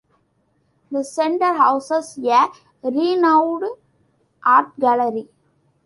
The 0.89 1.03
Centre 1.03 1.53
houses 1.53 2.17
a 2.27 2.47
renowned 2.81 3.65
art 4.43 4.75
gallery. 4.79 5.29